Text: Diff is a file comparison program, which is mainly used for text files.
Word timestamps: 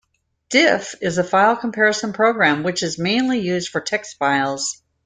Diff 0.49 0.95
is 0.99 1.19
a 1.19 1.23
file 1.23 1.55
comparison 1.55 2.11
program, 2.11 2.63
which 2.63 2.81
is 2.81 2.97
mainly 2.97 3.37
used 3.37 3.69
for 3.69 3.79
text 3.81 4.17
files. 4.17 4.81